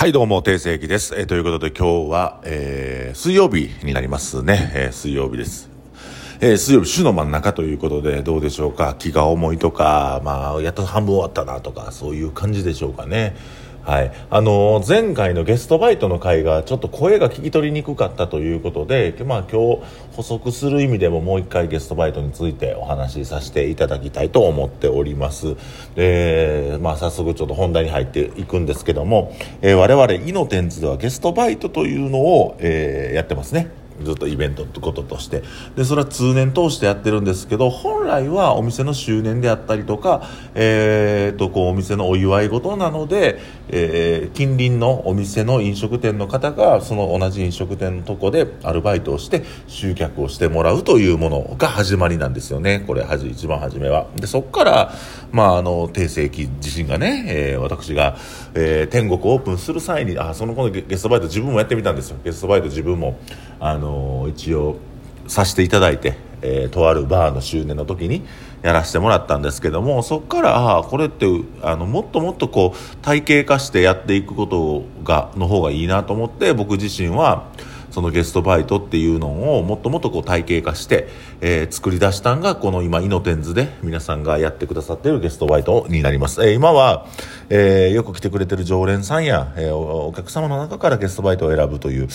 [0.00, 1.16] はい、どうも、定世紀です。
[1.18, 4.70] えーということで今日は、えー水曜日になりますね。
[4.72, 5.68] えー水曜日です。
[6.40, 8.94] えー水曜日、週の真ん中ということで、どうでしょうか？
[8.96, 13.34] 気が重いとか、まあ、やっと半分終わったなとか、そういう感じでしょうかね。
[13.88, 14.12] はい。
[14.28, 19.82] あの前回のゲストバイトの回が、ちょっと声が聞き取りにくかったということで、まあ今日、
[20.14, 25.56] 補足する意味でももう一回ゲストバイトについてお話しさせていただきたいと思っております。
[25.94, 33.70] で、まあ早速ちょっと本題に入っていくんですけども、えー我々、イノテンツではゲストバイトというのを、えーやってますね。
[34.02, 35.42] ずっとイベントってこととして。
[35.76, 40.22] でそれは通年通してやってるんですけど本来はお店の周年であったりとか、
[40.54, 52.84] えー、とこうお店のお祝い事なので、えー近隣のお店の飲食店の方がその同じ飲食店のとこでアルバイトをして集客をしてもらうというものが始まりなんですよね。
[52.86, 54.06] これ一番初めは。
[54.16, 54.92] でそこから、
[55.32, 58.16] まあ、あの定世紀自身がね、えー私が、
[58.54, 62.18] えー天国オープンする際にあその頃ゲストバイト自分もやってみたんですよ。
[62.24, 63.18] ゲストバイト自分も
[63.60, 63.87] あの
[64.28, 64.76] 一応
[65.26, 68.24] させていただいて、えーとあるバーの周年の時に
[68.62, 71.26] やらせてもらったんですけどもそこからああこれって
[71.62, 77.46] あのもっともっとこう体系化してやっていくことがの方がいいなと思って僕自身は
[77.90, 81.08] そのゲストバイトっていうのをもっともっとこう体系化して、
[81.40, 87.06] えー作り出したんがこの今イノテンズで皆さんがやってくださっているゲストバイトになります、えー今は、
[87.50, 92.08] えーよく来てくれてる常連さんや、えーお客様の中からゲストバイトを選ぶという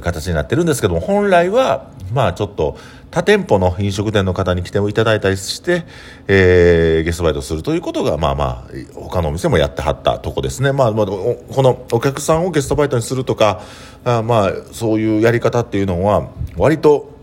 [0.00, 2.76] 形になってるんですけども本来はまあちょっと
[3.10, 5.84] 他店舗の飲食店の方に来ていただいたりして、
[6.26, 8.64] えーゲストバイトするということがまあまあ
[8.94, 10.72] 他のお店もやってはったとこですね。
[10.72, 13.62] まあ、まあ、このお客さんをゲストバイトにするとか
[14.04, 17.13] あまあそういうやり方っていうのは割と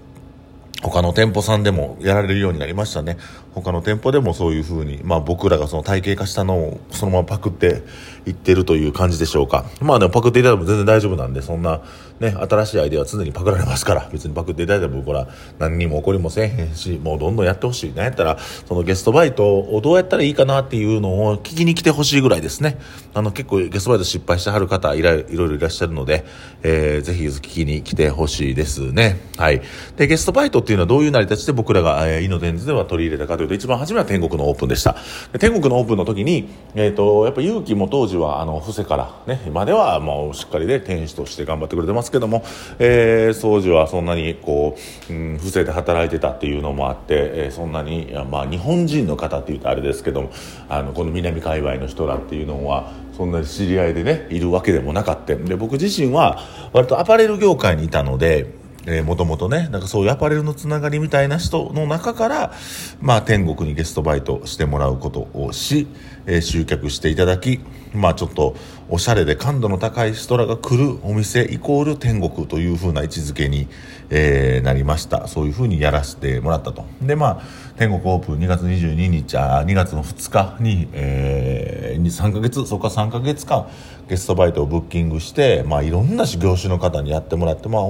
[0.81, 3.17] 他の店舗さんでもやられるようになりましたね。
[3.53, 7.83] 他の店舗でもそういうふうに、まあ、僕らがその体系化したのをそのままパクって
[8.25, 9.65] いってるという感じでしょうか。
[9.81, 11.81] まあでもパクっていただいても全然大丈夫なんでそんな
[12.19, 14.09] ね新しいアイデアは常にパクられますから。
[14.11, 15.27] 別にパクっていただいても僕ら
[15.59, 17.93] 何にも起こりもせえへんしもうどんどんやってほしい。
[17.93, 22.79] なんやったらそのゲストバイトをどうやったらいいかなっていうのを聞きに来てほしいぐらいですね。
[23.13, 26.25] あの結構ゲストバイト失敗してはる方いろいろいらっしゃるので、
[26.63, 29.19] えーぜひ聞きに来てほしいですね。
[29.37, 29.61] はい。
[29.97, 34.95] でゲストバイトっていうのはどういう成り立ちで僕らが、えー、イノデンズでは取り入れたかというと一番初めは天国のオープンでした。
[35.39, 42.43] 天国のオープンの時に、えー、とやっぱ勇気も当時はあの伏せからね今ではもうしっかりで店主として頑張ってくれてますけども、
[42.79, 44.77] えー、当時はそんなにこ
[45.09, 50.31] う、うん、伏せて働いてたっていうのもあって、えーそんなにまあ日本人の方っていうとあれですけども
[50.69, 55.35] あのこの南界隈の人らっていうのはそんなに知り合いでねいるわけでもなかった。
[55.35, 56.39] で僕自身は
[56.73, 62.53] 割とアパレル業界にいたのでえー、もともとね、なんかそういうアパレルのつながりみたいな人の中から、
[62.99, 65.87] まあ天国にゲストバイトしてもらうことをし、
[66.25, 67.59] えー集客していただき、
[67.93, 68.55] まあちょっと
[68.89, 73.67] おしゃれで感度の高い人らが来るお店イコール天国というふうな位置づけに、
[74.09, 75.27] えーなりました。
[75.27, 76.85] そういうふうにやらせてもらったと。
[77.01, 77.41] で、まあ
[77.77, 83.67] 天国オープン2月22日、あ2月の2日に、えー、3ヶ月、そこから3ヶ月間
[84.09, 87.83] ゲストバイトをブッキングして、まあいろんな業種の方にやってもらって、まあ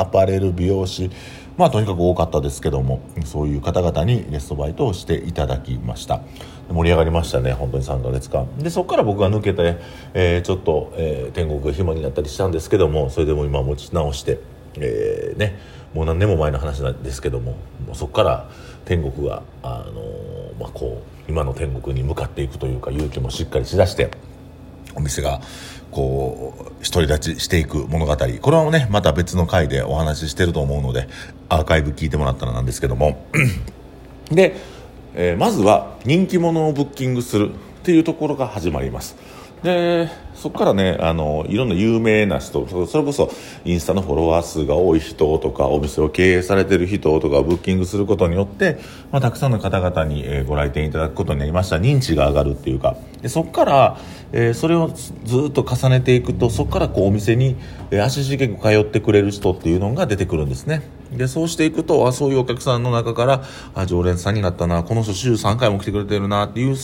[0.00, 1.10] アパレル、美容師、
[1.56, 6.20] まあとにかく多かったですけども、そういう方々にゲストバイトをしていただきました。
[6.70, 8.46] 盛り上がりましたね、本当に3ヶ月間。
[8.58, 9.76] で、そこから僕が抜けて、
[10.14, 14.38] えーちょっと、えー天国が暇になったりしたんですけども、それでも今持ち直して、
[14.76, 15.58] えーね、
[15.94, 17.52] もう何年も前の話なんですけども、
[17.86, 18.48] もうそこから
[18.84, 24.10] 天国が、あのーまあこう、今の天国に向かっていくというか、勇気もしっかりしだして、
[24.94, 25.40] お店が
[25.90, 28.16] こう独り立ちしていく物語。
[28.16, 31.08] これはねまた別の回でお話ししてると思うので
[31.48, 33.26] アーカイブ聞いてもらったらなんですけども。
[34.30, 34.56] で、
[35.14, 39.16] えーまずは人気者をブッキングするっていうところが始まります。
[39.62, 43.30] でそこからねあのいろんな有名な人それこそ
[43.64, 48.78] インスタのフォロワー数が多い人とかお店を経営されてる人とかブッキングすることによって、
[49.10, 51.76] まあ、たくさんの方々に、えーご来店いただくことになりました。
[51.76, 52.96] 認知が上がるっていうか。
[53.20, 53.98] でそこから、
[54.32, 57.56] えーそれをずずっと重ねていくとそこからこうお店に、
[57.90, 60.82] えー足しげく通ってくれる人っていうのが出てくるんですね。
[61.12, 63.42] でそうしていくとあそういうお客さんの中から
[63.74, 66.76] あ常連さんになったなこの人週3回も来てくれてるなっていう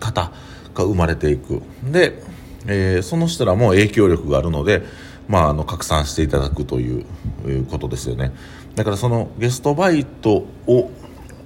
[0.00, 0.32] 方
[0.74, 1.62] が生まれていく。
[1.82, 2.22] で、
[2.66, 4.82] えーその人らも影響力があるので、
[5.28, 7.04] まあ、あの拡散していただくという
[7.46, 8.32] いうことですよね。
[8.74, 10.90] だからそのゲストバイトを、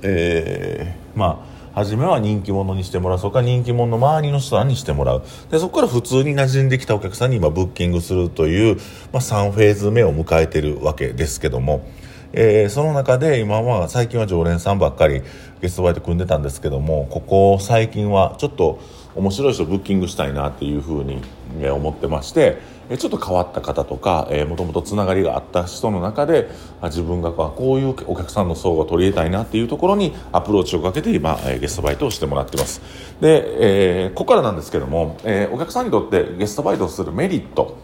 [0.03, 3.19] えーまあ初めは人気者にしてもらう。
[3.19, 5.23] そこから人気者の周りの人らにしてもらう。
[5.51, 8.77] でそこから普通に馴染んできたお客さんに今ブッキングするという、
[9.13, 11.87] まあ、3フェーズ目を迎えてるわけですけども、
[12.33, 15.23] えーその中で今は最近は常連さんばっかり
[15.61, 18.81] ゲストバイト組んでたんですけどもここ最近はちょっと
[19.19, 21.20] 面白い人ブッキングしたいなっていうふうに
[21.69, 22.59] 思ってまして
[22.97, 26.49] ちょっと変わった方とかもともとつながりがあった人の中で
[26.85, 32.81] 自分がこういうお客さんの層を取り入れたいなっていうところにアプローチをかけて今ゲストバイトをしてもらってます。
[33.20, 37.76] で、えー、ここからなんですけども、えー、お客さんにとってゲストバイトをするメリット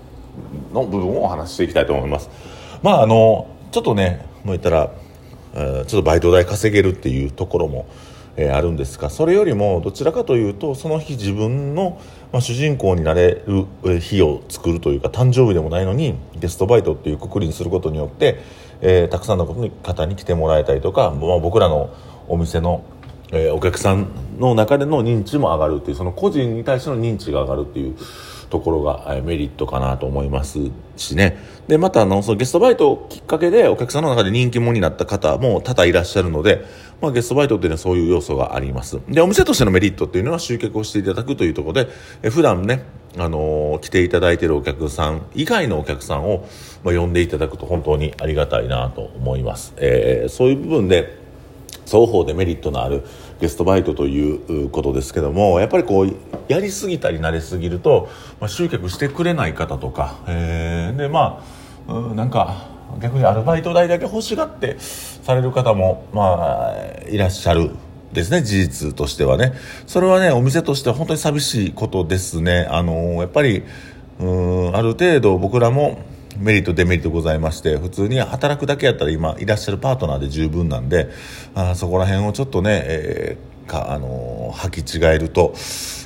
[0.72, 2.30] の部分をお話していきたいと思います。
[2.82, 4.90] まああのちょっとねもう言ったら、
[5.54, 7.86] ちょっとバイト代稼げるっていうところも
[8.36, 12.00] えー、あるんですがそれよりもどちらかというとその日自分の、
[12.32, 18.40] まあ、主人公になれる日を作るというか誕生日でもないのにゲストバイトっていうくくりにすることによって、
[18.80, 21.94] えー、たくさんの方に来てもらえたりとか、まあ、僕らの
[22.28, 22.84] お店の、
[23.30, 24.08] えー、お客さん
[24.38, 27.96] の中での認知も上がるっていうその個人に対しての認知が上がるっていう。
[28.54, 31.36] ところがメリットかなと思いますしね。
[31.66, 36.64] で、またあの、そのゲストバイトをきっかけでお客さんの中で人気者になった方も多々いらっしゃるので、
[37.02, 39.00] まあ、ゲストバイトっていうのはそういう要素があります。
[39.08, 41.88] で、お店としてのメリットっていうのは集客をしていただくというところで、
[42.22, 42.84] え普段ね、
[43.18, 46.46] あのー、来ていただいているお客さん以外のお客さんを、
[46.84, 49.74] まあ、呼んでいただくと本当にありがたいなと思います。
[49.78, 51.24] えー、そういう部分で、
[51.86, 53.04] 双方でメリットのある
[53.40, 56.16] ゲストバイトということですけどもやっぱりこう
[56.48, 58.08] やりすぎたり慣れすぎると、
[58.40, 61.44] まあ、集客してくれない方とか、えー、でま
[61.88, 62.68] あ、う、なんか
[63.00, 67.70] 逆にアルバイト代だけ欲しがってされる方も、まあ、いらっしゃる
[68.12, 69.54] ですね、事実としてはね。
[69.88, 72.66] それはね、お店としては本当に寂しいことですね。
[72.70, 73.64] あのやっぱり、
[74.20, 74.24] う
[74.70, 75.98] ん、ある程度僕らも
[76.38, 81.10] メリット、デメリットございまして、普通に働くだけやったら今いらっしゃるパートナーで十分なんで、
[81.54, 85.54] あそこら辺をちょっとね、えー、か、あのー、履き違えると、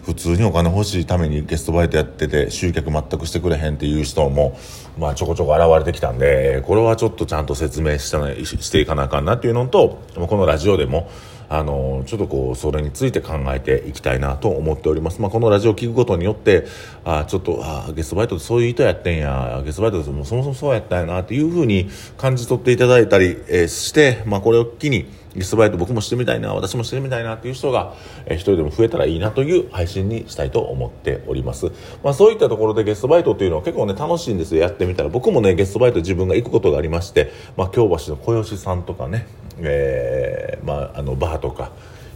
[0.08, 4.58] 普通にお金欲しいためにゲストバイトやってて集客全くしてくれへんっていう人も、
[4.98, 11.10] まあ、ちょこちょこ現れてきたんでこれはちょっとちゃんと説明したしていかなあかんなっていうのとこのラジオでも
[11.48, 16.66] あのちょっとこうそれについて考えていきたいなと思っております、まあ、このラジオを聞くことによって
[17.04, 19.62] あちょっとあゲストバイトってそういう意図やってんや。
[19.64, 25.06] ゲストバイトってもそもそもそうやったんやなっていうふうに感じ取っていただいたり、えー、して、まあ、これを機に
[25.38, 27.94] ゲストバイト僕もしてみたいな私もしてみたいなっていう人が、
[28.26, 31.66] えー、一人でも増えたらいいなという配信にしたいと思っております、
[32.02, 34.60] まあ、そういったところでゲストバイトっていうのは結構ね楽しいんですよ。
[34.60, 35.08] やってみたら。
[35.08, 39.26] 僕もねゲストバイト自分が行くことがありまして、まあ、京橋の小吉さんとかね、
[39.60, 41.72] えーまあ、あのバーとか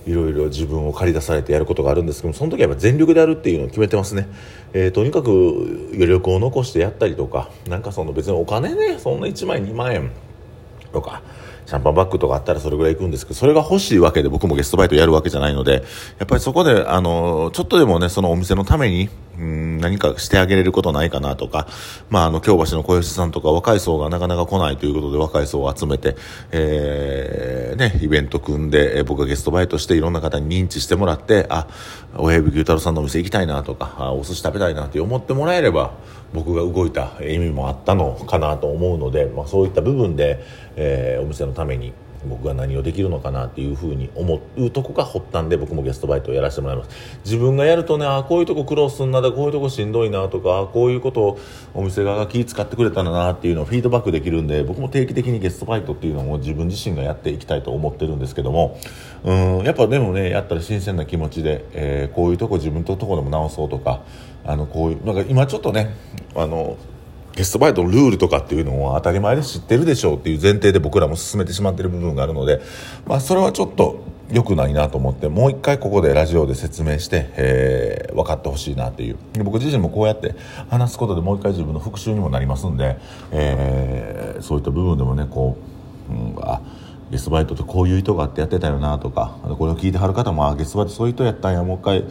[0.06, 4.26] いろいろ自分を駆り出されてやることがあるんですけどその時はやっぱ全力でやるっていうのを決めてますね、
[4.72, 5.30] えー、とにかく
[5.92, 10.10] 余力を残してやったりとかなんかその別にお金ねそんな1万2万円
[10.92, 11.22] とか
[11.66, 15.84] シャンパンバッグとかあったらそれぐらい行くんですけど、それが欲しいわけで僕もゲストバイトやるわけじゃないので、
[16.18, 21.66] やっぱりそこで、あの、ちょっとでもね、そのお店のために、うん、何かしてあげれることないかなとか、
[22.10, 26.16] まあ、あの、京橋の小吉さんとか若い層がなかなか来ないということで若い層を集めて、
[26.50, 31.66] えー、ね、イベント組んで、えー、僕がゲストバイトしていろんな方に認知してもらって、あ、
[32.16, 35.92] 親指牛太郎さんのお店行きたいなとか、あお寿司食べたいなって思ってもらえれば、
[36.32, 40.42] 僕が動いた意味もあったのかなと思うので、まあ、そういった部分で、
[40.76, 41.92] えー、お店のために
[42.26, 46.90] 僕が何をできるのかなっていうふうに思うとこが発端で僕もゲストバイトをやらせてもらいます。
[47.24, 51.38] 自分がやるとねあこういうとこ苦労すんなだこういうとこしんどいなとかこういうことを
[51.74, 58.78] お店側が気使ってくれたんだなっていうのをフィードバックできるんで僕も定期的にゲストバイトっていうのも自分自身がやっていきたいと思ってるんですけども
[59.24, 64.02] うんやっぱでもねやったら新鮮な気持ちで、えー、こういうとこ自分のとこでも直そうとか
[64.44, 65.94] あのこういうなんか今ちょっとね
[66.34, 66.76] あの
[67.34, 72.60] ゲストバイトのルールとかっていうのは当たり前で知ってるでしょうっていう前提で僕らも進めてしまってる部分があるので、
[73.06, 79.18] まあ、それはちょっと良くないなと思ってもう一回ここでラジオで説明して、えー、分かってほしいなっていう。
[79.44, 80.34] 僕自身もこうやって
[80.70, 82.98] 話すことでもう一回自分の復習にもなりますんで、
[83.30, 85.56] えー、そういった部分でもねこ
[86.10, 86.60] う、うん、あ
[87.12, 92.04] ゲスバイトってこういう意図があってやってたよなとかこれを聞いてはる方もあゲストバイトそういう意図やったんやもう一回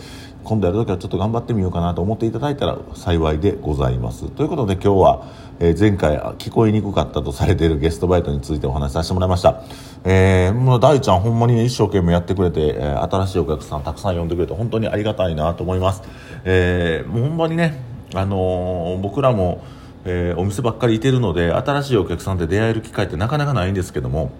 [0.43, 4.29] 今度やるときはちょっと頑張ってみようかなと思っていただいたら幸いでございます。
[4.29, 5.27] ということで今日は、
[5.59, 9.63] えー、前回聞こえにくかったとされているゲストバイトについてお話しさせてもらいました、
[10.03, 16.03] えー、もう大ちゃんほんまに、ね、一生懸命やってくれて、えー、新しいお客さんたくさん呼んでくれて本当にありがたいなと思います、
[16.43, 17.81] えー、もうほんまにね、
[18.13, 19.63] あのー、僕らも、
[20.05, 24.31] えー、お店ばっかりいてるので新しいお客さんで出会える機会ってなかなかないんですけども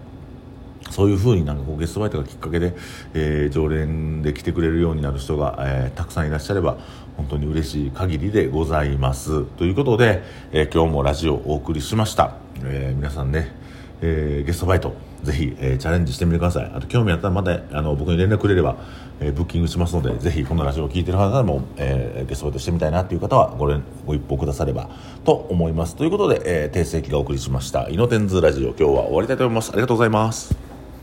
[0.92, 2.74] そういうふうになんかこうゲストバイトがきっかけで、
[3.14, 6.78] えー、常連で来てくれるようになる人が、えー、たくさんいらっしゃれば
[7.16, 9.44] 本当に嬉しい限りでございます。
[9.44, 10.22] ということで、
[10.52, 13.52] えー、今日もラジオをお送りしました、え皆さんね、
[14.00, 16.70] えゲストバイトぜひ、えチャレンジしてみてください。
[16.74, 18.76] あと興味あったらまたあの僕に連絡くれれば、
[19.20, 24.90] えブッキングしますのでぜひこのラジオを聴いてる方でも、えゲストバイトしてみたいなという方はご連ご一報くだされば
[25.24, 25.96] と思います。
[25.96, 29.70] ということで、えー、訂正機がお送りしました「イノテンズラジオ」今日は終わりたいと思います。
[29.70, 30.71] ありがとうございます。